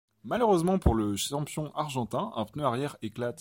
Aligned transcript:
Malheureusement 0.23 0.79
pour 0.79 0.95
le 0.95 1.15
champion 1.15 1.71
argentin, 1.75 2.31
un 2.35 2.45
pneu 2.45 2.63
arrière 2.63 2.97
éclate. 3.03 3.39